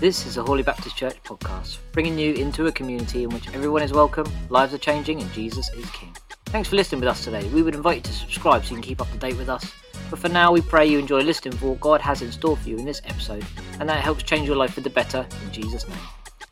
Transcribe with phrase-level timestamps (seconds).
[0.00, 3.82] This is a Hawley Baptist Church podcast, bringing you into a community in which everyone
[3.82, 6.12] is welcome, lives are changing, and Jesus is King.
[6.46, 7.48] Thanks for listening with us today.
[7.50, 9.72] We would invite you to subscribe so you can keep up to date with us.
[10.10, 12.68] But for now, we pray you enjoy listening for what God has in store for
[12.68, 13.46] you in this episode,
[13.78, 15.98] and that helps change your life for the better in Jesus' name.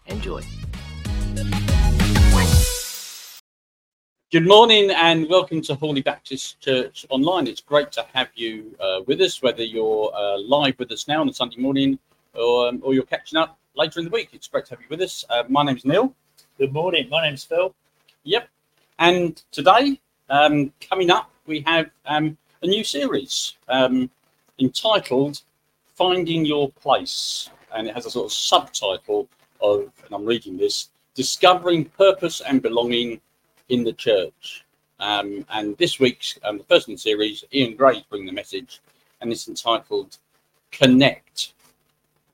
[0.07, 0.43] Enjoy.
[4.33, 7.49] Good morning and welcome to Hawley Baptist Church Online.
[7.49, 11.21] It's great to have you uh, with us, whether you're uh, live with us now
[11.21, 11.99] on a Sunday morning
[12.35, 14.29] or, um, or you're catching up later in the week.
[14.33, 15.25] It's great to have you with us.
[15.29, 16.15] Uh, my name's Neil.
[16.59, 17.09] Good morning.
[17.11, 17.75] My name's Phil.
[18.23, 18.49] Yep.
[19.01, 19.99] And today,
[20.29, 24.09] um, coming up, we have um, a new series um,
[24.61, 25.43] entitled
[25.97, 27.51] Finding Your Place.
[27.75, 29.29] And it has a sort of subtitle
[29.61, 33.21] of, and I'm reading this, Discovering Purpose and Belonging
[33.71, 34.65] in the Church.
[34.99, 38.81] Um, and this week's, um, the first in the series, Ian Gray's bringing the message,
[39.21, 40.19] and it's entitled
[40.71, 41.55] Connect.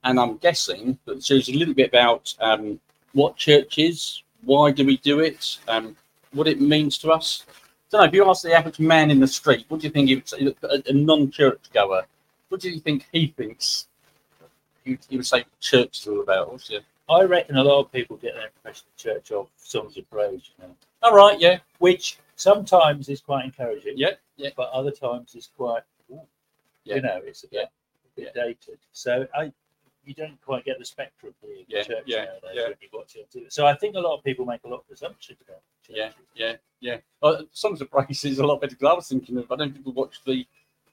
[0.03, 2.79] And I'm guessing that the series is a little bit about um,
[3.13, 5.95] what church is, why do we do it, um,
[6.33, 7.45] what it means to us.
[7.47, 7.53] I
[7.91, 10.09] don't know, if you ask the average man in the street, what do you think
[10.09, 12.03] he would say, a, a non-church goer,
[12.49, 13.87] what do you think he thinks
[14.83, 16.69] he, he would say church is all about?
[17.09, 20.49] I reckon a lot of people get their impression of church of songs of praise,
[20.59, 20.75] you know,
[21.07, 25.83] All right, yeah, which sometimes is quite encouraging, yeah, yeah, but other times is quite,
[26.11, 26.19] ooh,
[26.83, 26.95] Yeah.
[26.95, 27.69] you know, it's a bit,
[28.17, 28.79] a bit dated.
[28.91, 29.53] So I,
[30.03, 32.63] you don't quite get the spectrum here Yeah, church yeah, nowadays yeah.
[32.63, 33.53] when you watch it.
[33.53, 36.25] So I think a lot of people make a lot of assumptions about yeah, churches.
[36.35, 36.97] yeah, yeah.
[37.23, 39.59] Uh, Songs of Praise is a lot better because I was thinking of, I don't
[39.59, 40.45] know if people watch the,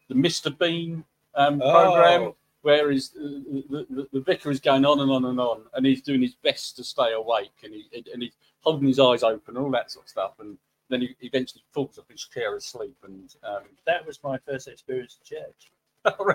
[0.08, 0.56] the Mr.
[0.56, 1.02] Bean
[1.34, 2.22] um, program.
[2.22, 2.36] Oh.
[2.62, 3.20] where he's, uh,
[3.68, 6.34] the, the, the vicar is going on and on and on, and he's doing his
[6.36, 9.90] best to stay awake, and he and he's holding his eyes open, and all that
[9.90, 12.96] sort of stuff, and then he eventually falls off his chair asleep.
[13.04, 15.70] And um, That was my first experience of church.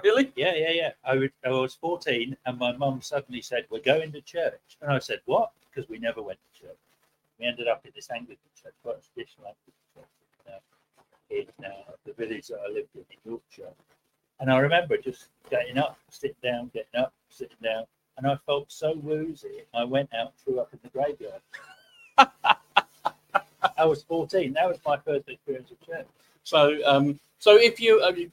[0.03, 0.91] really, Yeah, yeah, yeah.
[1.03, 4.77] I, would, I was 14 and my mum suddenly said, We're going to church.
[4.81, 5.52] And I said, What?
[5.69, 6.77] Because we never went to church.
[7.39, 10.09] We ended up at this Anglican church, quite a traditional Anglican church
[11.29, 13.73] in, uh, in uh, the village that I lived in in Yorkshire.
[14.39, 17.85] And I remember just getting up, sitting down, getting up, sitting down.
[18.18, 19.63] And I felt so woozy.
[19.73, 21.41] I went out, threw up in the graveyard.
[23.78, 24.53] I was 14.
[24.53, 26.07] That was my first experience of church.
[26.44, 28.31] so um, so if you, I, mean,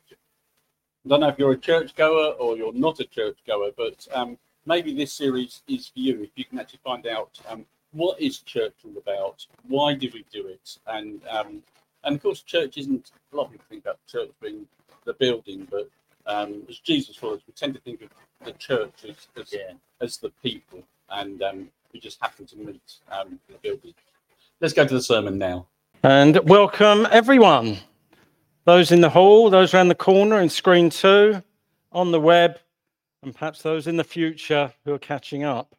[1.04, 4.06] I don't know if you're a church goer or you're not a church goer, but
[4.12, 4.36] um,
[4.66, 8.40] maybe this series is for you if you can actually find out um, what is
[8.40, 11.62] church all about, why do we do it, and um,
[12.04, 13.12] and of course church isn't.
[13.32, 14.66] A lot of people think about church being
[15.04, 15.88] the building, but
[16.26, 18.08] um, as Jesus followers, we tend to think of
[18.44, 19.72] the church as as, Yeah.
[20.00, 21.68] as the people, and um,
[22.00, 23.94] just happen to meet um, in the building.
[24.60, 25.66] Let's go to the sermon now.
[26.02, 27.78] And welcome everyone.
[28.64, 31.42] Those in the hall, those around the corner in screen two,
[31.92, 32.58] on the web,
[33.22, 35.74] and perhaps those in the future who are catching up.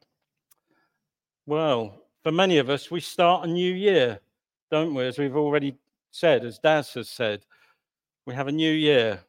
[1.45, 4.19] Well, for many of us, we start a new year,
[4.69, 5.06] don't we?
[5.06, 5.77] As we've already
[6.11, 7.45] said, as Daz has said,
[8.25, 9.19] we have a new year.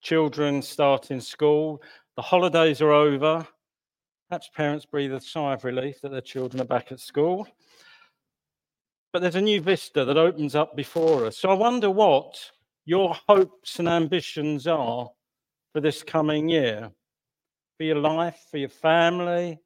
[0.00, 1.82] Children start in school,
[2.16, 3.46] the holidays are over.
[4.32, 7.46] Perhaps parents breathe a sigh of relief that their children are back at school
[9.12, 11.36] but there's a new vista that opens up before us.
[11.36, 12.50] So I wonder what
[12.86, 15.10] your hopes and ambitions are
[15.72, 16.90] for this coming year,
[17.76, 19.60] for your life, for your family,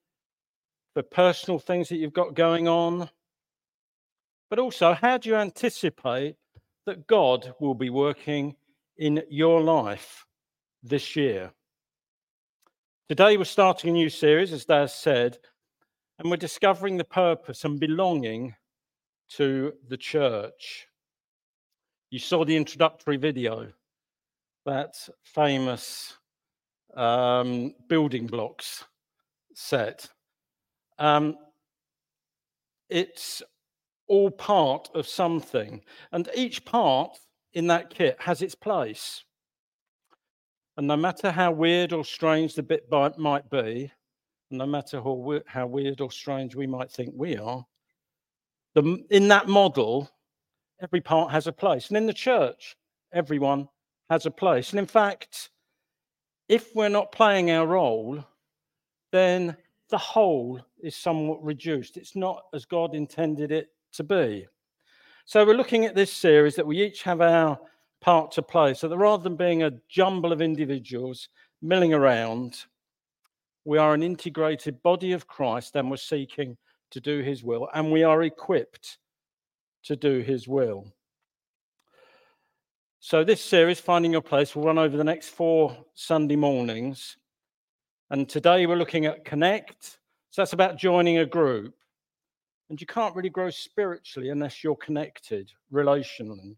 [0.95, 3.09] for personal things that you've got going on.
[4.51, 6.37] But also, how do you anticipate
[6.87, 8.57] that God will be working
[8.97, 10.27] in your life
[10.83, 11.53] this year?
[13.09, 15.39] Today, we're starting a new series, as Daz said,
[16.19, 18.57] and we're discovering the purpose and belonging
[19.29, 20.89] to the church.
[22.11, 23.69] You saw the introductory video,
[24.65, 26.15] that famous
[26.97, 28.83] um, building blocks
[29.55, 30.09] set.
[30.99, 31.37] Um,
[32.89, 33.41] it's
[34.09, 35.81] all part of something,
[36.11, 37.17] and each part
[37.53, 39.23] in that kit has its place.
[40.77, 43.91] And no matter how weird or strange the bit might be,
[44.51, 47.65] no matter how, how weird or strange we might think we are,
[48.75, 50.11] the, in that model,
[50.83, 51.89] every part has a place.
[51.89, 52.77] And in the church,
[53.13, 53.69] everyone
[54.11, 54.71] has a place.
[54.71, 55.51] And in fact,
[56.49, 58.23] if we're not playing our role,
[59.13, 59.57] then
[59.89, 61.97] the whole is somewhat reduced.
[61.97, 64.47] It's not as God intended it to be.
[65.25, 67.59] So we're looking at this series that we each have our
[68.07, 68.73] part to play.
[68.73, 71.29] So that rather than being a jumble of individuals
[71.61, 72.65] milling around,
[73.65, 76.57] we are an integrated body of Christ and we're seeking
[76.93, 78.99] to do his will, and we are equipped
[79.83, 80.87] to do his will.
[83.01, 87.17] So, this series, Finding Your Place, will run over the next four Sunday mornings.
[88.11, 89.99] And today we're looking at Connect.
[90.31, 91.75] So, that's about joining a group.
[92.71, 96.57] And you can't really grow spiritually unless you're connected relationally.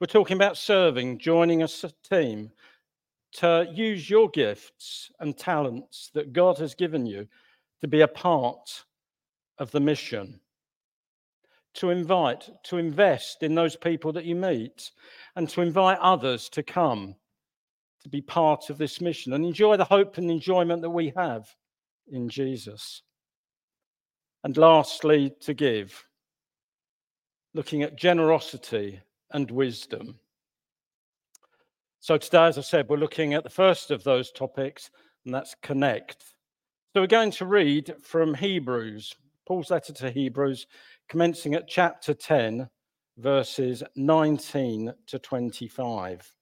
[0.00, 1.68] We're talking about serving, joining a
[2.08, 2.52] team
[3.32, 7.28] to use your gifts and talents that God has given you
[7.82, 8.86] to be a part
[9.58, 10.40] of the mission
[11.74, 14.90] to invite, to invest in those people that you meet,
[15.36, 17.14] and to invite others to come
[18.02, 21.54] to be part of this mission and enjoy the hope and enjoyment that we have
[22.10, 23.02] in Jesus.
[24.44, 26.06] And lastly, to give,
[27.52, 29.02] looking at generosity
[29.32, 30.18] and wisdom.
[32.00, 34.90] So, today, as I said, we're looking at the first of those topics,
[35.24, 36.22] and that's connect.
[36.94, 39.14] So, we're going to read from Hebrews,
[39.46, 40.66] Paul's letter to Hebrews,
[41.08, 42.70] commencing at chapter 10,
[43.18, 46.34] verses 19 to 25.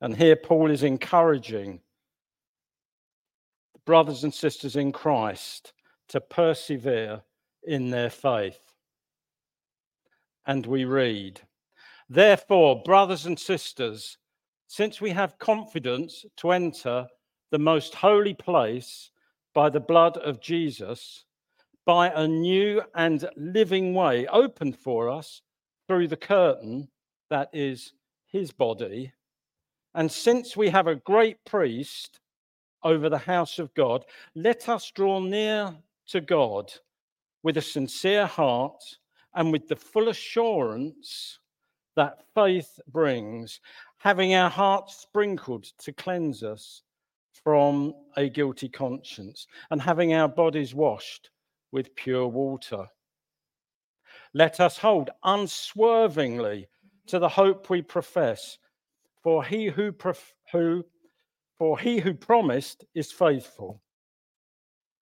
[0.00, 1.80] And here Paul is encouraging
[3.84, 5.72] brothers and sisters in Christ
[6.08, 7.22] to persevere
[7.64, 8.71] in their faith.
[10.46, 11.40] And we read,
[12.08, 14.18] Therefore, brothers and sisters,
[14.66, 17.06] since we have confidence to enter
[17.50, 19.10] the most holy place
[19.54, 21.24] by the blood of Jesus,
[21.84, 25.42] by a new and living way opened for us
[25.86, 26.88] through the curtain
[27.28, 27.92] that is
[28.26, 29.12] his body.
[29.94, 32.20] And since we have a great priest
[32.82, 34.04] over the house of God,
[34.34, 35.74] let us draw near
[36.08, 36.72] to God
[37.42, 38.82] with a sincere heart
[39.34, 41.38] and with the full assurance
[41.96, 43.60] that faith brings,
[43.98, 46.82] having our hearts sprinkled to cleanse us
[47.44, 51.30] from a guilty conscience, and having our bodies washed
[51.72, 52.86] with pure water.
[54.34, 56.68] Let us hold unswervingly
[57.06, 58.58] to the hope we profess,
[59.22, 60.84] for he who, prof- who
[61.58, 63.80] for he who promised is faithful.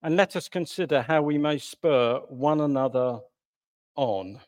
[0.02, 3.20] And let us consider how we may spur one another
[4.00, 4.40] on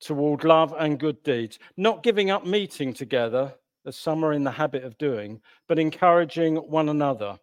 [0.00, 3.54] toward love and good deeds, not giving up meeting together,
[3.86, 7.38] as some are in the habit of doing, but encouraging one another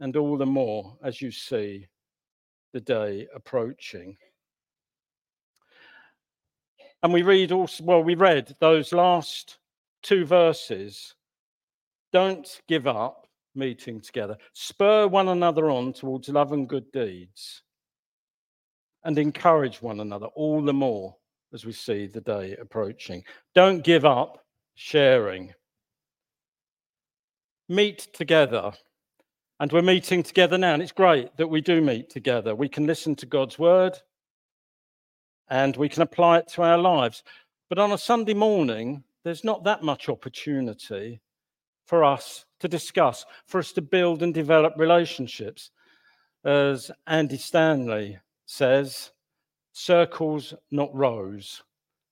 [0.00, 1.86] and all the more as you see
[2.72, 4.16] the day approaching.
[7.02, 9.58] And we read also, well, we read those last
[10.02, 11.14] two verses.
[12.12, 17.62] Don't give up meeting together, spur one another on towards love and good deeds,
[19.04, 21.16] and encourage one another all the more
[21.52, 23.22] as we see the day approaching.
[23.54, 25.52] Don't give up sharing.
[27.68, 28.72] Meet together
[29.60, 32.54] and we're meeting together now, and it's great that we do meet together.
[32.54, 33.98] We can listen to God's word
[35.50, 37.24] and we can apply it to our lives.
[37.68, 41.20] But on a Sunday morning, there's not that much opportunity
[41.88, 45.70] for us to discuss, for us to build and develop relationships.
[46.44, 49.10] As Andy Stanley says,
[49.72, 51.62] circles, not rows.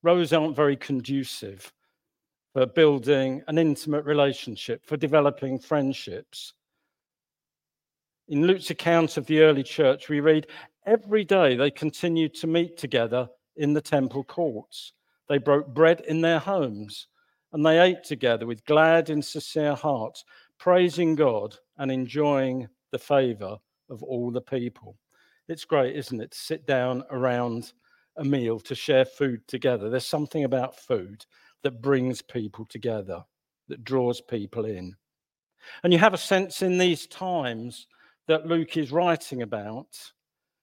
[0.03, 1.73] Rows aren't very conducive
[2.55, 6.55] for building an intimate relationship, for developing friendships.
[8.29, 10.47] In Luke's account of the early church, we read,
[10.87, 14.93] Every day they continued to meet together in the temple courts.
[15.29, 17.09] They broke bread in their homes
[17.53, 20.25] and they ate together with glad and sincere hearts,
[20.59, 23.57] praising God and enjoying the favor
[23.91, 24.97] of all the people.
[25.49, 27.73] It's great, isn't it, to sit down around
[28.17, 29.89] a meal to share food together.
[29.91, 31.25] There's something about food
[31.63, 33.25] that brings people together,
[33.69, 34.97] that draws people in.
[35.83, 37.87] And you have a sense in these times
[38.29, 40.13] that Luke is writing about,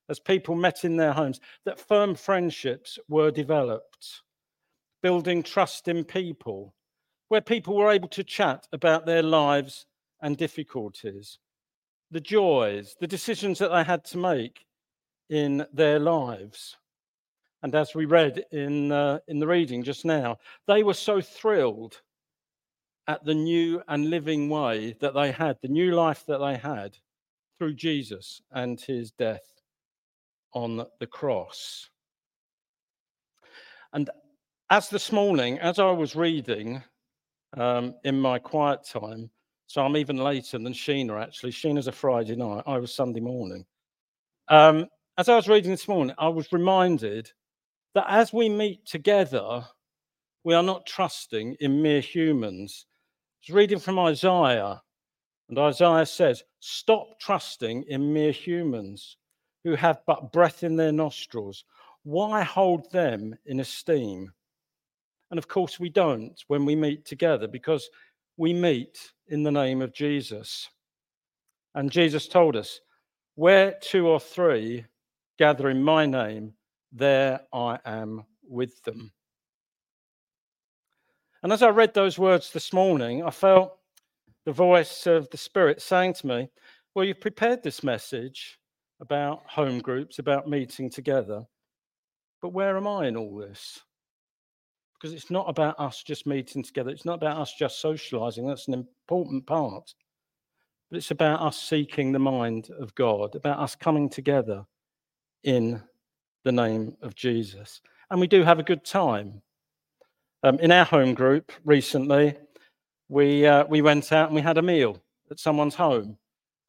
[0.09, 4.21] as people met in their homes, that firm friendships were developed,
[5.01, 6.73] building trust in people,
[7.33, 9.87] where people were able to chat about their lives
[10.21, 11.39] and difficulties,
[12.11, 14.67] the joys, the decisions that they had to make
[15.31, 16.77] in their lives.
[17.63, 20.37] And as we read in, uh, in the reading just now,
[20.67, 22.03] they were so thrilled
[23.07, 26.95] at the new and living way that they had, the new life that they had
[27.57, 29.59] through Jesus and his death
[30.53, 31.89] on the cross.
[33.91, 34.11] And
[34.69, 36.83] as this morning, as I was reading
[37.57, 39.29] um, in my quiet time,
[39.67, 41.51] so I'm even later than Sheena actually.
[41.51, 43.65] Sheena's a Friday night, I was Sunday morning.
[44.49, 47.31] Um, as I was reading this morning, I was reminded
[47.95, 49.65] that as we meet together,
[50.43, 52.85] we are not trusting in mere humans.
[52.87, 54.81] I was reading from Isaiah,
[55.49, 59.17] and Isaiah says, Stop trusting in mere humans
[59.63, 61.65] who have but breath in their nostrils,
[62.03, 64.33] Why hold them in esteem?
[65.33, 67.89] And of course, we don't when we meet together because
[68.37, 68.99] we meet
[69.29, 70.69] in the name of Jesus.
[71.73, 72.81] And Jesus told us,
[73.33, 74.85] Where two or three
[75.39, 76.53] gather in my name,
[76.91, 79.11] there I am with them.
[81.41, 83.75] And as I read those words this morning, I felt
[84.45, 86.49] the voice of the Spirit saying to me,
[86.93, 88.59] Well, you've prepared this message
[89.01, 91.43] about home groups, about meeting together,
[92.39, 93.81] but where am I in all this?
[95.03, 98.69] Because it's not about us just meeting together, it's not about us just socializing, that's
[98.69, 99.93] an important part.
[100.89, 104.65] But it's about us seeking the mind of God, about us coming together
[105.43, 105.83] in
[106.45, 107.81] the name of Jesus.
[108.11, 109.41] And we do have a good time.
[110.41, 112.37] Um, in our home group recently,
[113.09, 116.17] we, uh, we went out and we had a meal at someone's home.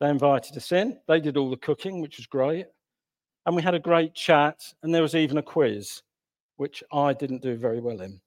[0.00, 2.66] They invited us in, they did all the cooking, which was great.
[3.46, 6.02] And we had a great chat, and there was even a quiz,
[6.56, 8.20] which I didn't do very well in.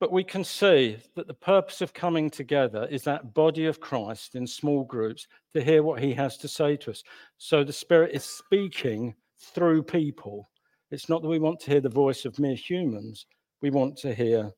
[0.00, 4.36] But we can see that the purpose of coming together is that body of Christ
[4.36, 7.02] in small groups to hear what he has to say to us.
[7.36, 10.50] So the Spirit is speaking through people.
[10.90, 13.26] It's not that we want to hear the voice of mere humans,
[13.60, 14.52] we want to hear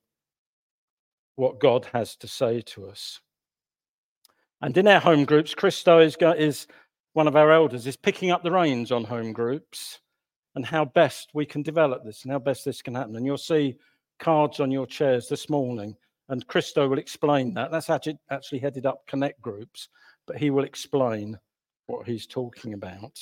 [1.36, 3.20] what God has to say to us.
[4.60, 6.66] And in our home groups, Christo is, is
[7.14, 10.00] one of our elders, is picking up the reins on home groups
[10.54, 13.16] and how best we can develop this and how best this can happen.
[13.16, 13.78] And you'll see
[14.20, 15.96] cards on your chairs this morning,
[16.28, 17.72] and Christo will explain that.
[17.72, 19.88] That's actually, headed up Connect Groups,
[20.26, 21.36] but he will explain
[21.86, 23.18] what he's talking about.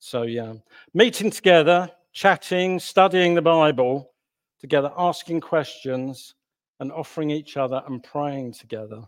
[0.00, 0.54] So, yeah,
[0.94, 4.10] meeting together, chatting, studying the Bible
[4.58, 6.34] together, asking questions,
[6.80, 9.02] and offering each other and praying together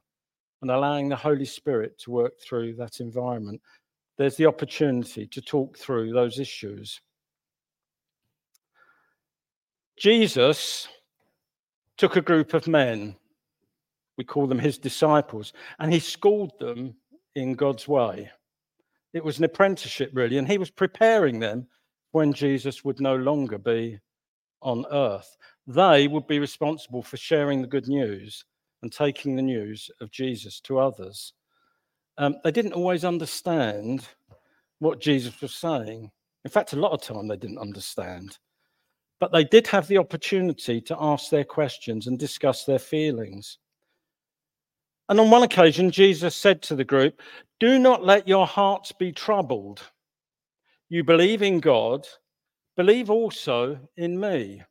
[0.60, 3.60] and allowing the Holy Spirit to work through that environment.
[4.18, 7.00] There's the opportunity to talk through those issues.
[10.02, 10.88] Jesus
[11.96, 13.14] took a group of men,
[14.18, 16.96] we call them his disciples, and he schooled them
[17.36, 18.28] in God's way.
[19.14, 21.68] It was an apprenticeship, really, and he was preparing them
[22.10, 24.00] when Jesus would no longer be
[24.60, 25.36] on earth.
[25.68, 28.44] They would be responsible for sharing the good news
[28.82, 31.32] and taking the news of Jesus to others.
[32.18, 34.08] Um, they didn't always understand
[34.80, 36.10] what Jesus was saying.
[36.44, 38.36] In fact, a lot of time they didn't understand.
[39.22, 43.58] But they did have the opportunity to ask their questions and discuss their feelings.
[45.08, 47.22] And on one occasion, Jesus said to the group,
[47.60, 49.80] Do not let your hearts be troubled.
[50.88, 52.04] You believe in God,
[52.76, 54.64] believe also in me.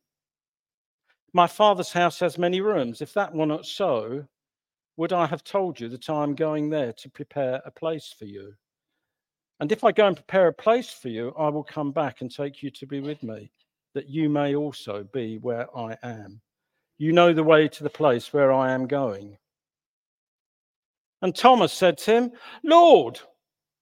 [1.31, 3.01] My father's house has many rooms.
[3.01, 4.27] If that were not so,
[4.97, 8.25] would I have told you that I am going there to prepare a place for
[8.25, 8.53] you?
[9.61, 12.29] And if I go and prepare a place for you, I will come back and
[12.29, 13.49] take you to be with me
[13.93, 16.41] that you may also be where I am.
[16.97, 19.37] You know the way to the place where I am going.
[21.21, 22.31] And Thomas said to him,
[22.63, 23.19] Lord,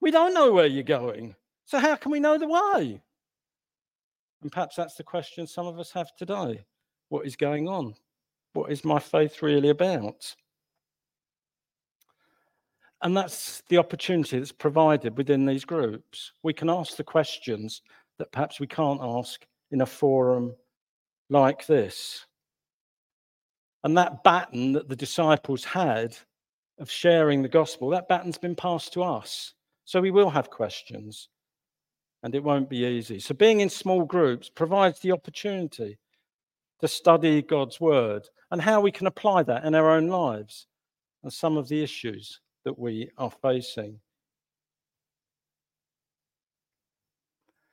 [0.02, 1.36] we don't know where you're going.
[1.66, 3.02] So how can we know the way?
[4.42, 6.66] And perhaps that's the question some of us have today.
[7.10, 7.94] What is going on?
[8.54, 10.36] What is my faith really about?
[13.02, 16.34] And that's the opportunity that's provided within these groups.
[16.44, 17.82] We can ask the questions
[18.18, 20.56] that perhaps we can't ask in a forum
[21.30, 22.26] like this.
[23.84, 26.18] And that baton that the disciples had
[26.80, 29.54] of sharing the gospel, that baton's been passed to us.
[29.86, 31.30] So we will have questions
[32.24, 33.20] and it won't be easy.
[33.20, 35.98] So being in small groups provides the opportunity
[36.80, 40.68] to study God's word and how we can apply that in our own lives
[41.24, 44.00] and some of the issues that we are facing.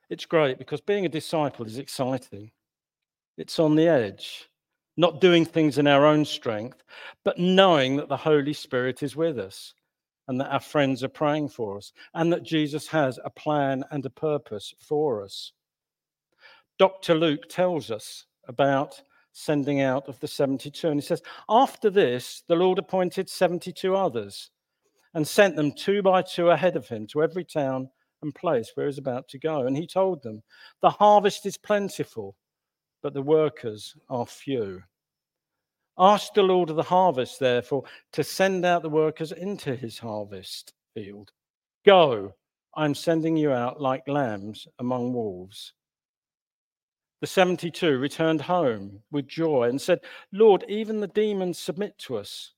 [0.09, 2.51] It's great because being a disciple is exciting.
[3.37, 4.49] It's on the edge,
[4.95, 6.81] not doing things in our own strength,
[7.23, 9.73] but knowing that the Holy Spirit is with us
[10.27, 14.05] and that our friends are praying for us and that Jesus has a plan and
[14.05, 15.51] a purpose for us.
[16.79, 17.15] Dr.
[17.15, 19.01] Luke tells us about
[19.33, 24.51] sending out of the 72, and he says, After this, the Lord appointed 72 others
[25.13, 27.89] and sent them two by two ahead of him to every town
[28.21, 29.67] and place where he he's about to go.
[29.67, 30.43] And he told them,
[30.81, 32.35] The harvest is plentiful,
[33.01, 34.81] but the workers are few.
[35.97, 37.83] Ask the Lord of the harvest, therefore,
[38.13, 41.31] to send out the workers into his harvest field.
[41.85, 42.33] Go,
[42.75, 45.73] I'm sending you out like lambs among wolves.
[47.21, 52.53] The 72 returned home with joy and said, Lord, even the demons submit to us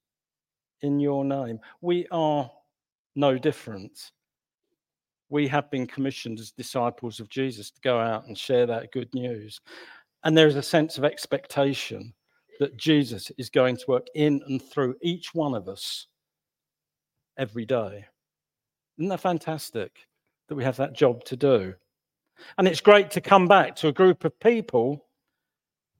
[0.81, 1.59] in your name.
[1.79, 2.51] We are
[3.15, 4.11] no different.
[5.29, 9.13] We have been commissioned as disciples of Jesus to go out and share that good
[9.13, 9.61] news.
[10.23, 12.13] And there is a sense of expectation
[12.59, 16.07] that Jesus is going to work in and through each one of us
[17.37, 18.05] every day.
[18.97, 20.07] Isn't that fantastic
[20.49, 21.73] that we have that job to do?
[22.57, 25.05] And it's great to come back to a group of people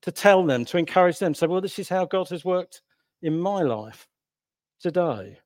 [0.01, 2.81] to tell them, to encourage them, say, well, this is how God has worked
[3.21, 4.07] in my life
[4.81, 5.37] today,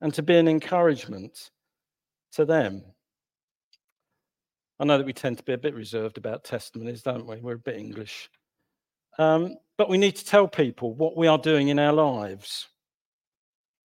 [0.00, 1.50] and to be an encouragement
[2.32, 2.82] to them.
[4.82, 7.36] I know that we tend to be a bit reserved about testimonies, don't we?
[7.36, 8.28] We're a bit English.
[9.16, 12.66] Um, but we need to tell people what we are doing in our lives.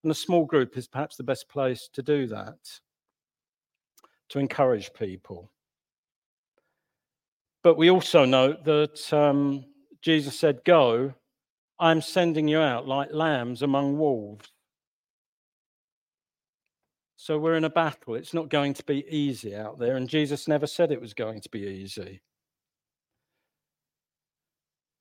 [0.01, 2.57] And a small group is perhaps the best place to do that,
[4.29, 5.51] to encourage people.
[7.61, 9.65] But we also know that um,
[10.01, 11.13] Jesus said, Go,
[11.77, 14.49] I'm sending you out like lambs among wolves.
[17.19, 18.13] So we're in a battle.
[18.13, 19.97] It's not going to be easy out there.
[19.97, 22.21] And Jesus never said it was going to be easy.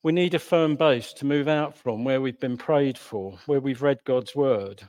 [0.03, 3.61] We need a firm base to move out from where we've been prayed for, where
[3.61, 4.83] we've read God's word.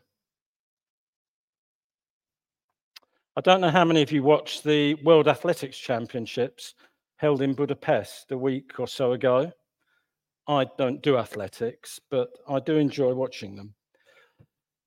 [3.35, 6.75] I don't know how many of you watched the World Athletics Championships
[7.17, 9.51] held in Budapest a week or so ago.
[10.47, 13.73] I don't do athletics, but I do enjoy watching them.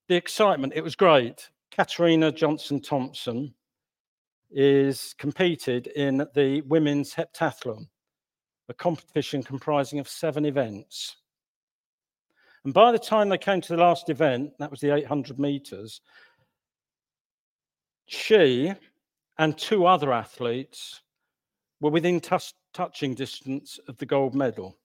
[0.09, 1.50] The excitement, it was great.
[1.71, 3.53] Katarina Johnson Thompson
[4.51, 7.87] is competed in the women's heptathlon,
[8.67, 11.15] a competition comprising of seven events.
[12.65, 16.01] And by the time they came to the last event, that was the 800 meters,
[18.05, 18.73] she
[19.37, 21.01] and two other athletes
[21.79, 22.37] were within t-
[22.73, 24.77] touching distance of the gold medal.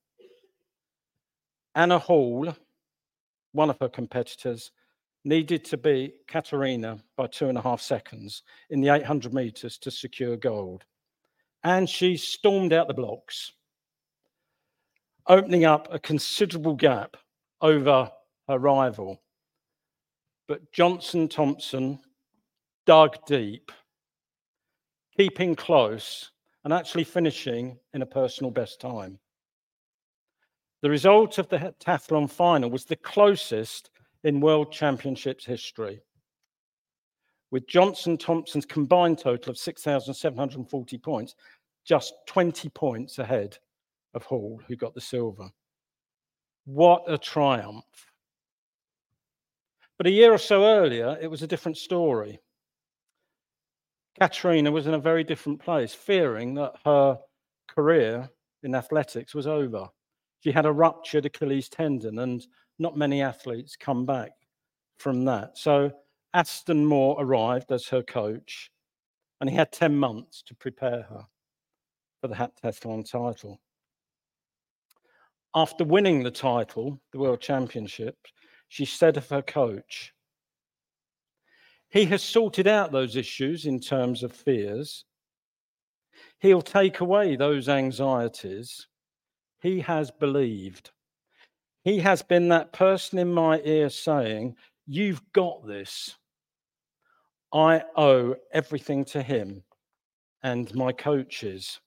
[1.75, 2.55] Anna Hall,
[3.53, 4.71] one of her competitors,
[5.27, 9.91] needed to beat Katarina by two and a half seconds in the 800 meters to
[9.91, 10.85] secure gold.
[11.65, 13.53] And she stormed out the blocks,
[15.27, 17.17] opening up a considerable gap
[17.61, 18.11] over
[18.49, 19.21] her rival.
[20.47, 21.99] But Johnson Thompson
[22.87, 23.73] dug deep,
[25.17, 26.31] keeping close,
[26.63, 29.19] and actually finishing in a personal best time.
[30.83, 33.91] The result of the heptathlon final was the closest
[34.27, 36.03] in World Championships history,
[37.53, 41.37] with Johnson Thompson's combined total of 6,740 points,
[41.85, 43.57] just 20 points ahead
[44.15, 45.49] of Hall, who got the silver.
[46.65, 47.85] What a triumph.
[49.97, 52.41] But a year or so earlier, it was a different story.
[54.19, 57.21] Katarina was in a very different place, fearing that her
[57.69, 58.29] career
[58.65, 59.87] in athletics was over.
[60.41, 62.45] She had a ruptured Achilles tendon, and
[62.79, 64.33] not many athletes come back
[64.99, 65.57] from that.
[65.59, 65.93] So
[66.35, 68.71] Aston Moore arrived as her coach,
[69.41, 71.27] and he had 10 months to prepare her
[72.21, 73.61] for the heptathlon title.
[75.55, 78.17] After winning the title, the World Championship,
[78.69, 80.13] she said of her coach,
[81.89, 85.05] He has sorted out those issues in terms of fears.
[86.41, 88.89] He'll take away those anxieties.
[89.63, 90.91] He has believed.
[91.87, 94.57] He has been that person in my ear saying,
[94.89, 96.17] You've got this.
[97.53, 99.63] I owe everything to him
[100.43, 101.79] and my coaches.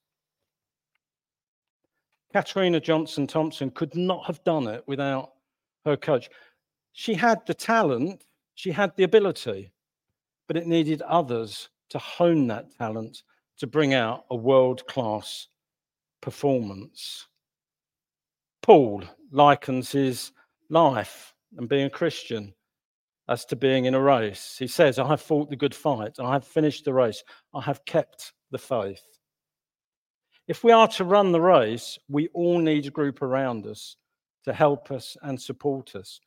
[2.31, 5.33] Katarina Johnson Thompson could not have done it without
[5.83, 6.29] her coach.
[6.93, 8.23] She had the talent,
[8.55, 9.69] she had the ability,
[10.47, 13.23] but it needed others to hone that talent
[13.57, 15.47] to bring out a world class
[16.21, 17.27] performance.
[18.61, 20.31] Paul likens his
[20.69, 22.53] life and being a Christian
[23.27, 24.57] as to being in a race.
[24.57, 27.85] He says, I have fought the good fight, I have finished the race, I have
[27.85, 29.03] kept the faith.
[30.47, 33.97] If we are to run the race, we all need a group around us
[34.45, 36.19] to help us and support us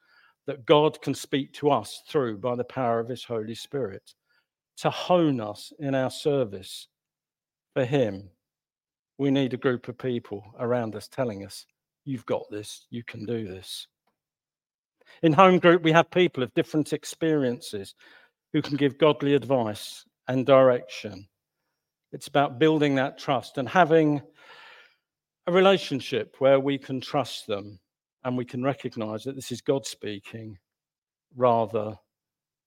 [0.47, 4.15] that God can speak to us through by the power of His Holy Spirit,
[4.79, 6.89] to hone us in our service
[7.75, 8.31] for Him.
[9.19, 11.67] We need a group of people around us telling us
[12.05, 12.87] You've got this.
[12.91, 13.87] You can do this.
[15.23, 17.95] In home group, we have people of different experiences
[18.53, 21.29] who can give godly advice and direction.
[22.13, 24.21] It's about building that trust and having
[25.47, 27.79] a relationship where we can trust them
[28.25, 30.59] and we can recognize that this is God speaking
[31.37, 31.97] rather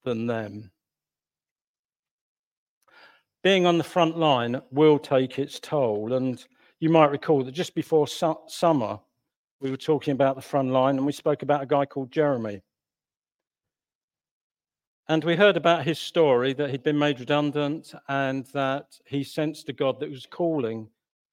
[0.04, 0.71] than them.
[3.43, 6.13] Being on the front line will take its toll.
[6.13, 6.43] And
[6.80, 9.00] you might recall that just before su- summer,
[9.65, 12.62] we were talking about the front line and we spoke about a guy called Jeremy.
[15.10, 19.67] And we heard about his story that he'd been made redundant and that he sensed
[19.69, 20.88] a God that was calling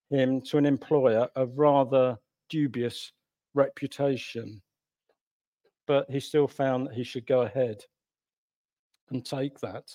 [0.09, 2.17] him to an employer of rather
[2.49, 3.11] dubious
[3.53, 4.63] reputation.
[5.85, 7.83] But he still found that he should go ahead
[9.11, 9.91] and take that.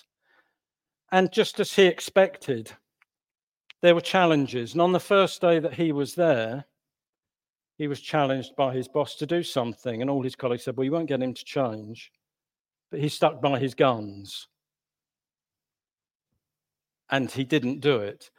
[1.11, 2.71] And just as he expected,
[3.81, 4.71] there were challenges.
[4.71, 6.63] And on the first day that he was there,
[7.79, 10.01] he was challenged by his boss to do something.
[10.01, 12.11] And all his colleagues said, Well, you won't get him to change.
[12.91, 14.49] But he stuck by his guns.
[17.09, 18.29] And he didn't do it.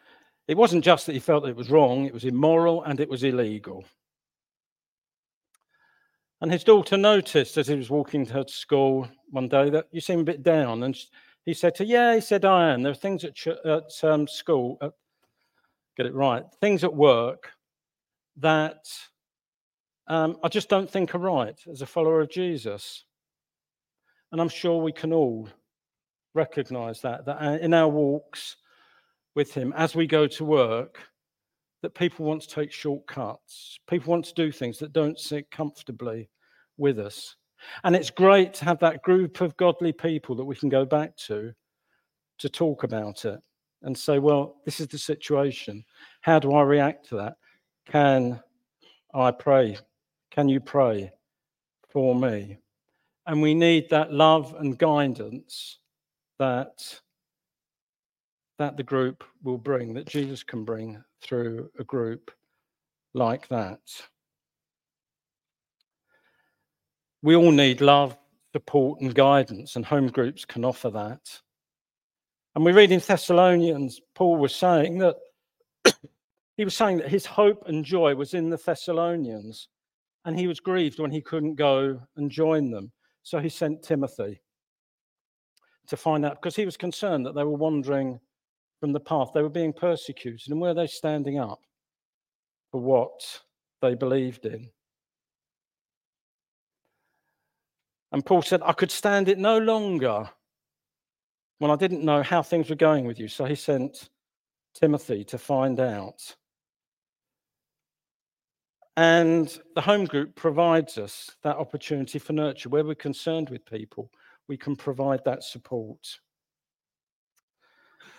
[0.47, 3.25] It wasn't just that he felt it was wrong, it was immoral and it was
[3.25, 3.85] illegal.
[6.43, 10.03] And his daughter noticed as he was walking to her school one day that you
[10.03, 10.83] seem a bit down.
[10.83, 10.99] And
[11.47, 12.83] he said to her, Yeah, he said, I am.
[12.83, 14.93] There are things at, ch- at um, school, at,
[15.97, 17.53] get it right, things at work
[18.37, 18.87] that
[20.11, 23.05] um, I just don't think are right as a follower of Jesus.
[24.33, 25.49] And I'm sure we can all
[26.35, 28.57] recognize that, that uh, in our walks
[29.37, 30.99] with Him, as we go to work,
[31.83, 33.79] that people want to take shortcuts.
[33.89, 36.29] People want to do things that don't sit comfortably
[36.77, 37.37] with us.
[37.85, 41.17] And it's great to have that group of godly people that we can go back
[41.29, 41.53] to
[42.39, 43.39] to talk about it
[43.83, 45.85] and say, well, this is the situation.
[46.21, 47.37] How do I react to that?
[47.87, 48.41] Can
[49.15, 49.79] I pray?
[50.31, 51.13] Can you pray
[51.91, 52.59] for me?
[53.27, 55.79] And we need that love and guidance
[56.39, 57.01] that,
[58.59, 62.31] that the group will bring, that Jesus can bring through a group
[63.15, 63.81] like that.
[67.23, 68.17] We all need love,
[68.53, 71.41] support, and guidance, and home groups can offer that.
[72.55, 75.17] And we read in Thessalonians, Paul was saying that
[76.57, 79.69] he was saying that his hope and joy was in the Thessalonians,
[80.25, 82.93] and he was grieved when he couldn't go and join them.
[83.23, 84.41] So he sent Timothy
[85.87, 88.21] to find out because he was concerned that they were wandering
[88.81, 91.61] from the path, they were being persecuted, and were they standing up
[92.71, 93.43] for what
[93.83, 94.71] they believed in?
[98.13, 100.29] And Paul said, I could stand it no longer
[101.59, 103.29] when I didn't know how things were going with you.
[103.29, 104.09] So he sent
[104.75, 106.35] Timothy to find out.
[109.01, 114.13] And the home group provides us that opportunity for nurture where we're concerned with people.
[114.47, 116.19] We can provide that support.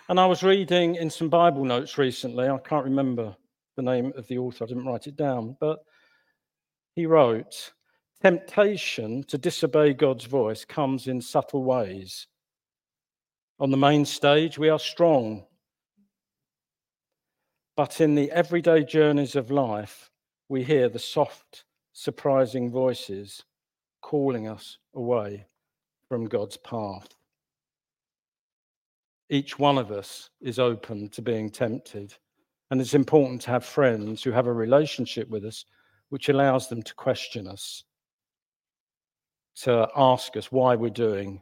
[0.08, 3.36] And I was reading in some Bible notes recently, I can't remember
[3.76, 5.84] the name of the author, I didn't write it down, but
[6.96, 7.74] he wrote,
[8.20, 12.26] Temptation to disobey God's voice comes in subtle ways.
[13.60, 15.44] On the main stage, we are strong.
[17.76, 20.08] But in the everyday journeys of life,
[20.52, 23.42] we hear the soft, surprising voices
[24.02, 25.46] calling us away
[26.10, 27.08] from God's path.
[29.30, 32.12] Each one of us is open to being tempted.
[32.70, 35.64] And it's important to have friends who have a relationship with us
[36.10, 37.84] which allows them to question us
[39.62, 41.40] to ask us why we're doing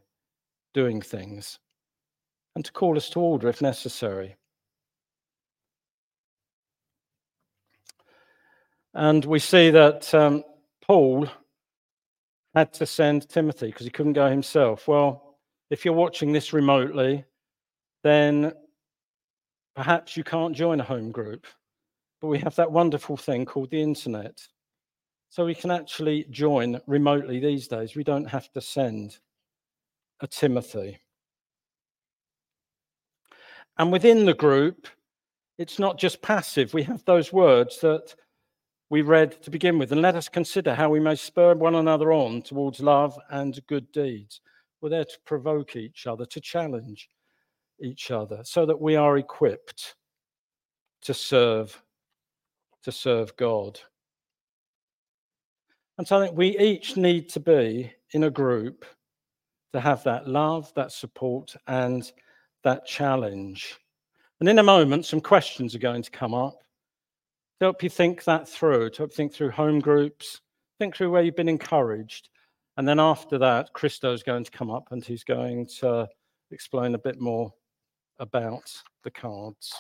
[0.73, 1.59] doing things
[2.55, 4.37] and to call us to order if necessary.
[8.95, 10.43] And we see that um,
[10.83, 11.29] Paul
[12.55, 14.89] had to send Timothy because he couldn't go himself.
[14.89, 15.37] Well,
[15.71, 17.25] if you're watching this remotely,
[18.03, 18.53] then
[19.77, 21.47] perhaps you can't join a home group.
[22.21, 24.47] But we have that wonderful thing called the internet.
[25.31, 27.95] So we can actually join remotely these days.
[27.95, 29.19] We don't have to send
[30.21, 30.99] a Timothy.
[33.79, 34.89] And within the group,
[35.57, 36.75] it's not just passive.
[36.75, 38.15] We have those words that
[38.91, 39.93] we read to begin with.
[39.93, 43.91] And let us consider how we may spur one another on towards love and good
[43.93, 44.41] deeds.
[44.81, 47.09] We're there to provoke each other, to challenge
[47.81, 49.95] each other, so that we are equipped
[51.03, 51.81] to serve,
[52.83, 53.81] to serve God.
[55.97, 58.85] And so I think we each need to be in a group
[59.73, 62.11] to have that love, that support, and
[62.65, 63.79] that challenge.
[64.41, 66.65] And in a moment, some questions are going to come up
[67.61, 70.41] to help you think that through, to help think through home groups,
[70.79, 72.31] think through where you've been encouraged.
[72.79, 76.09] And then after that, Christo is going to come up and he's going to
[76.51, 77.53] explain a bit more
[78.19, 78.73] about
[79.05, 79.75] the cards.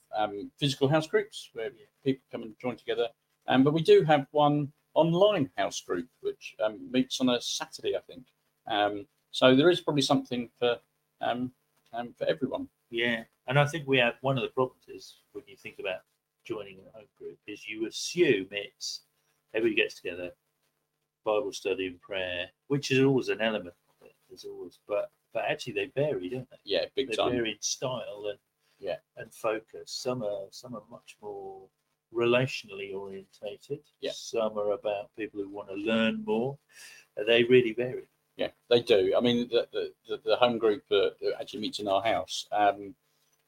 [0.59, 1.69] physical house groups where
[2.03, 3.07] people come and join together.
[3.47, 6.55] Um, but we do have one online house group which
[6.89, 8.23] meets on a Saturday, I think.
[9.31, 10.77] So there is probably something for
[11.21, 11.51] um,
[11.93, 12.67] um, for everyone.
[12.89, 16.01] Yeah, and I think we have one of the problems is when you think about
[16.45, 19.01] joining a home group is you assume it's
[19.53, 20.31] everybody gets together,
[21.25, 24.15] Bible study and prayer, which is always an element of it.
[24.29, 26.57] There's always, but but actually they vary, don't they?
[26.63, 27.31] Yeah, big They time.
[27.31, 28.39] vary in style and
[28.79, 28.97] Yeah.
[29.17, 29.91] and focus.
[29.91, 31.67] Some are some are much more
[32.13, 33.79] relationally orientated.
[33.99, 34.11] Yeah.
[34.13, 36.57] Some are about people who want to learn more.
[37.25, 38.07] They really vary.
[38.37, 39.13] Yeah, they do.
[39.17, 39.67] I mean, the
[40.07, 42.47] the, the, home group uh, that actually meets in our house.
[42.51, 42.93] Um,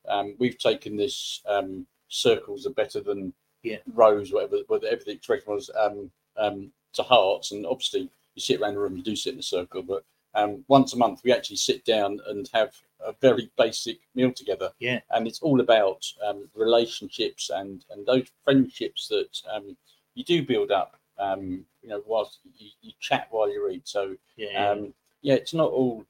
[0.08, 3.78] um, we've taken this um, circles are better than Yeah.
[3.94, 7.52] rows, whatever, whatever the expression was, um, um, to hearts.
[7.52, 10.64] And obviously, you sit around the room, you do sit in a circle, but um,
[10.68, 12.74] once a month we actually sit down and have
[13.06, 14.72] a very basic meal together.
[14.80, 15.02] Yeah.
[15.12, 19.78] and it's all about um, relationships and and those friendships that um,
[20.16, 20.99] you do build up.
[21.20, 23.88] Um, you know, whilst you, you chat while you eat.
[23.88, 24.70] So Yeah.
[24.72, 26.06] um, yeah, it's not all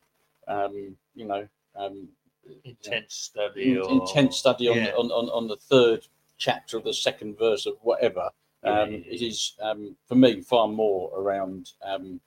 [0.47, 2.09] um, you know um,
[2.63, 4.91] intense study in- or intense study on, yeah.
[4.97, 8.29] on, on on the third chapter of the second verse of whatever.
[8.63, 12.19] Um, yeah, It is um, for me far more around um,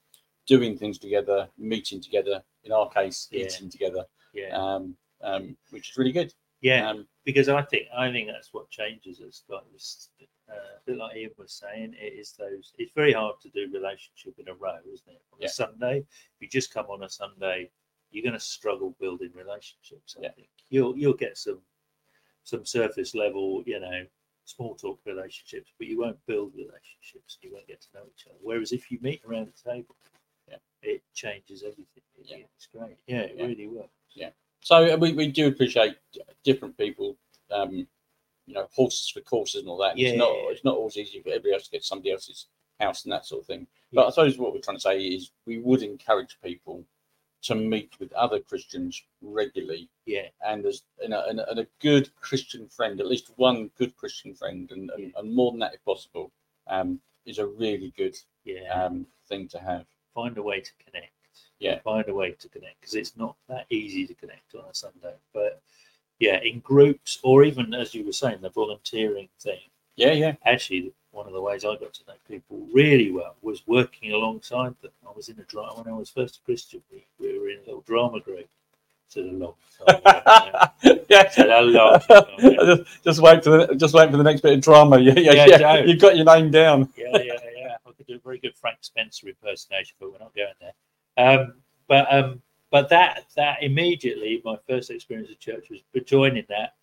[0.47, 2.42] doing things together, meeting together.
[2.64, 4.51] In our case, eating together, yeah.
[4.57, 6.33] um, um, which is really good.
[6.61, 6.88] yeah.
[6.88, 9.42] Um, because I think I think that's what changes us.
[9.49, 10.09] Like this,
[10.53, 12.73] uh, a bit like Ian was saying, it is those.
[12.79, 15.23] It's very hard to do relationship in a row, isn't it?
[15.33, 15.47] On Yeah.
[15.47, 17.71] a Sunday, if you just come on a Sunday,
[18.11, 20.17] you're going to struggle building relationships.
[20.19, 20.33] I Yeah.
[20.33, 21.62] think you'll you'll get some
[22.45, 24.07] some surface level, you know,
[24.45, 27.38] small talk relationships, but you won't build relationships.
[27.41, 28.37] You won't get to know each other.
[28.43, 29.97] Whereas if you meet around the table,
[30.49, 30.59] Yeah.
[30.83, 32.03] it changes everything.
[32.19, 32.37] It- Yeah.
[32.57, 32.97] It's great.
[33.07, 33.47] Yeah, it Yeah.
[33.47, 33.95] really works.
[34.15, 34.33] Yeah.
[34.61, 35.97] So uh, we, we do appreciate
[36.43, 37.17] different people.
[37.51, 37.87] Um,
[38.46, 39.96] you know, horses for courses and all that.
[39.96, 40.50] Yeah, It's not yeah, yeah.
[40.50, 42.46] it's not always easy for everybody else to get somebody else's
[42.81, 43.66] house and that sort of thing.
[43.92, 46.85] But I suppose what we're trying to say is we would encourage people
[47.42, 51.66] to meet with other Christians regularly Yeah, and as and a, and a, and a
[51.81, 55.74] good Christian friend, at least one good Christian friend, and, and, and more than that
[55.74, 56.31] if possible,
[56.68, 58.72] um, is a really good yeah.
[58.72, 59.87] um, thing to have.
[60.14, 61.12] find a way to connect.
[61.59, 61.78] Yeah.
[61.81, 65.14] Find a way to connect because it's not that easy to connect on a Sunday.
[65.33, 65.62] But
[66.22, 69.58] yeah, in groups or even as you were saying, the volunteering thing.
[69.96, 73.66] Yeah, yeah, Actually, one of the ways I got to know people really well was
[73.66, 74.92] working alongside them.
[75.04, 76.80] I was in a drama when I was first a Christian.
[76.92, 78.48] We, we were in a little drama group.
[79.06, 79.54] It's a long
[79.85, 80.00] time.
[80.04, 80.94] yeah.
[81.08, 81.22] yeah.
[81.26, 84.54] It's a long time just, just wait for the just wait for the next bit
[84.54, 84.98] of drama.
[85.00, 85.85] Yeah, yeah, Yeah, yeah.
[85.85, 86.88] You've got your name down.
[86.96, 87.76] yeah, yeah, yeah.
[87.85, 90.74] I could do a very good Frank Spencer impersonation, but we're not going there.
[91.18, 91.54] Um,
[91.88, 96.74] but um, but that that immediately my first experience of church was joining that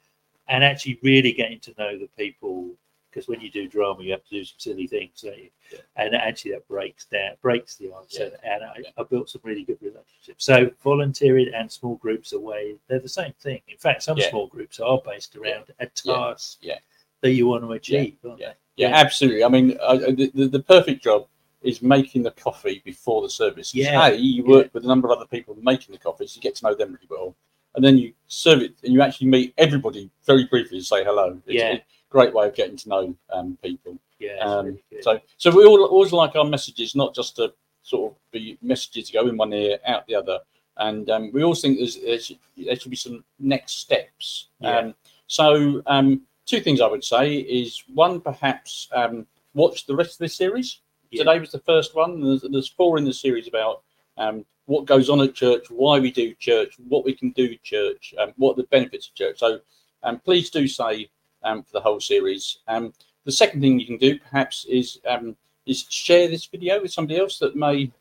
[0.48, 2.70] and actually really getting to know the people
[3.10, 5.50] because when you do drama you have to do some silly things don't you?
[5.74, 5.80] Yeah.
[5.98, 8.30] and actually that breaks down breaks the ice Yeah.
[8.44, 8.90] and I, Yeah.
[8.98, 13.34] I built some really good relationships so volunteering and small groups away they're the same
[13.42, 16.80] thing in fact some small groups are based around a task Yeah.
[17.22, 18.50] that you want to achieve aren't Yeah.
[18.50, 18.54] they?
[18.84, 19.44] Yeah, absolutely.
[19.44, 21.28] I mean, the, the, the perfect job
[21.62, 23.74] is making the coffee before the service.
[23.76, 24.08] Yeah.
[24.08, 26.56] A, you work with a number of other people making the coffee, so you get
[26.56, 27.36] to know them really well.
[27.76, 31.40] And then you serve it and you actually meet everybody very briefly and say hello.
[31.46, 31.74] It's Yeah.
[31.74, 33.98] a great way of getting to know um, people.
[34.20, 34.84] yeah Um, really.
[35.02, 39.12] So, so we all always like our messages not just to sort of be messages
[39.12, 40.40] go in one ear, out the other.
[40.78, 44.48] And um, we also think there's, there's, there should be some next steps.
[44.60, 44.78] Yeah.
[44.78, 44.96] Um,
[45.28, 50.18] so, um, two things I would say is one, perhaps um, watch the rest of
[50.20, 50.80] this series.
[51.12, 51.24] Yeah.
[51.24, 52.22] Today was the first one.
[52.22, 53.82] There's, there's four in the series about
[54.18, 58.14] um, what goes on at church, why we do church, what we can do church,
[58.20, 59.40] um, what the benefits of church.
[59.40, 59.60] So,
[60.04, 61.10] um, please do say
[61.44, 62.60] um, for the whole series.
[62.68, 62.94] Um,
[63.26, 67.20] the second thing you can do, perhaps, is um, is share this video with somebody
[67.20, 67.92] else that may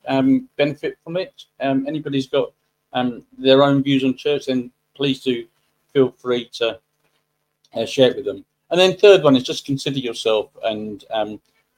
[0.57, 1.45] benefit from it.
[1.61, 2.53] Anybody's got
[3.39, 5.47] their own views on church, then please do
[5.93, 6.79] feel free to
[7.75, 8.45] uh, share it with them.
[8.71, 11.05] And then third one is just consider yourself and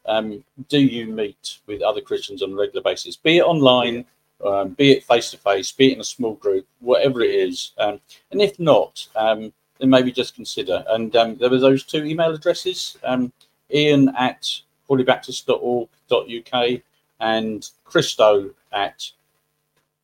[0.06, 4.04] um, do you meet with other Christians on a regular basis, be it online,
[4.44, 7.72] um, be it face to face, be it in a small group, whatever it is.
[7.78, 10.84] Um, and if not, um, then maybe just consider.
[10.88, 13.32] And um, there were those two email addresses um,
[13.72, 14.48] Ian at
[14.88, 16.82] hawleybaptist.org.uk
[17.20, 19.10] and Christo at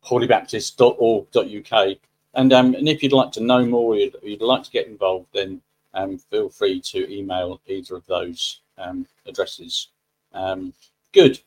[0.05, 1.97] hawleybaptist.org.uk.
[2.33, 5.27] And, um, and if you'd like to know more, you'd, you'd like to get involved,
[5.33, 5.61] then
[5.93, 9.89] um, feel free to email either of those um, addresses.
[10.33, 10.73] Um,
[11.13, 11.39] good.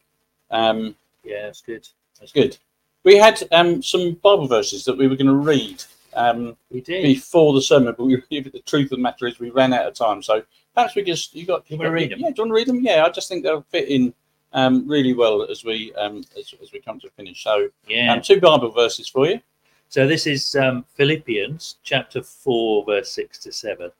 [0.50, 1.86] Um, Yeah, that's good.
[2.18, 2.56] that's good.
[3.04, 5.82] We had um, some Bible verses that we were going to read
[6.14, 7.02] um, We did.
[7.02, 9.94] before the sermon, but we, the truth of the matter is we ran out of
[9.94, 10.22] time.
[10.22, 10.42] So
[10.74, 12.18] perhaps we just you got Do you wanna read 'em?
[12.20, 12.80] Yeah, do you want to read them?
[12.84, 14.12] Yeah, I just think they'll fit in
[14.52, 17.42] um, really well as we um, as, as we come to a finish.
[17.44, 18.12] So Yeah.
[18.12, 19.40] um, two Bible verses for you.
[19.88, 23.90] So this is um, Philippians chapter 4, verse 6 to 7.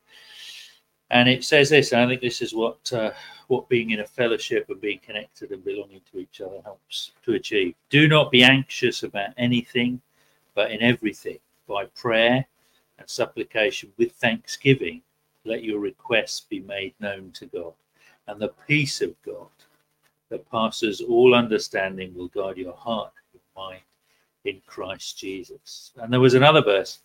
[1.11, 3.11] And it says this, and I think this is what uh,
[3.49, 7.35] what being in a fellowship and being connected and belonging to each other helps to
[7.35, 7.75] achieve.
[7.89, 10.01] Do not be anxious about anything,
[10.55, 12.47] but in everything, by prayer
[12.99, 15.03] and supplication with thanksgiving,
[15.45, 17.73] let your requests be made known to God.
[18.29, 19.49] And the peace of God
[20.29, 23.83] that passes all understanding will guide your heart and mind
[24.45, 25.93] in Christ Jesus.
[25.97, 27.01] And there was another verse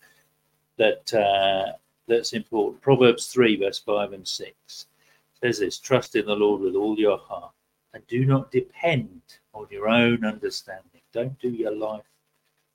[0.77, 1.73] that uh,
[2.07, 2.81] that's important.
[2.81, 4.87] Proverbs three, verse five and six
[5.41, 7.51] says this: Trust in the Lord with all your heart,
[7.93, 9.21] and do not depend
[9.53, 11.01] on your own understanding.
[11.13, 12.03] Don't do your life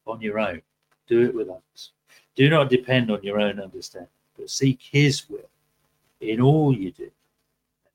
[0.06, 0.62] on your own.
[1.06, 1.92] Do it with others.
[2.34, 5.50] Do not depend on your own understanding, but seek His will
[6.20, 7.10] in all you do,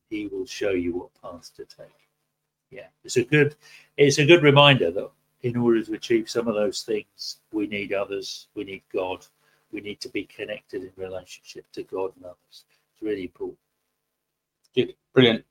[0.09, 1.87] He will show you what path to take.
[2.71, 3.55] Yeah, it's a good,
[3.97, 5.09] it's a good reminder that
[5.43, 9.25] in order to achieve some of those things, we need others, we need God,
[9.75, 12.37] we need to be connected in relationship to God and others.
[12.93, 13.59] It's really important.
[14.73, 15.43] Good, brilliant.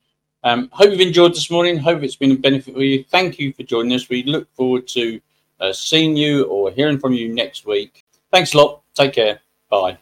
[0.42, 1.76] Um, hope you've enjoyed this morning.
[1.76, 3.04] Hope it's been a benefit for you.
[3.04, 4.08] Thank you for joining us.
[4.08, 5.20] We look forward to
[5.60, 8.04] uh, seeing you or hearing from you next week.
[8.32, 8.82] Thanks a lot.
[8.94, 9.40] Take care.
[9.70, 9.98] Bye.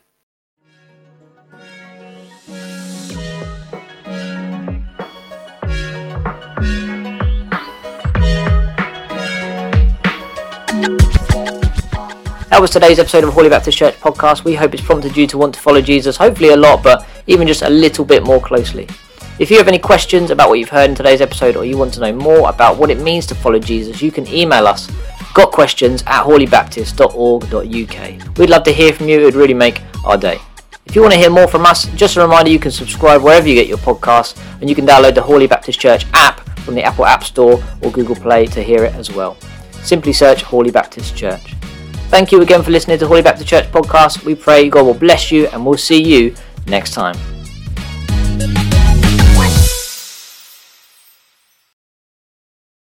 [12.53, 14.45] That was today's episode of Hawley Baptist Church podcast.
[14.45, 17.49] We hope it's prompted you to want to follow Jesus, hopefully a lot, but even
[17.49, 18.87] just a little bit more closely.
[19.39, 21.95] If you have any questions about what you've heard in today's episode or you want
[21.95, 24.91] to know more about what it means to follow Jesus, you can email us
[25.33, 28.37] gotquestions at hawleybaptist.org.uk.
[28.37, 30.39] We'd love to hear from you, it would really make our day.
[30.85, 33.49] If you want to hear more from us, just a reminder you can subscribe wherever
[33.49, 36.83] you get your podcasts and you can download the Hawley Baptist Church app from the
[36.83, 39.39] Apple App Store or Google Play to hear it as well.
[39.83, 41.55] Simply search Hawley Baptist Church.
[42.13, 44.23] Thank you again for listening to Hawley Baptist Church podcast.
[44.27, 46.35] We pray God will bless you, and we'll see you
[46.67, 47.17] next time.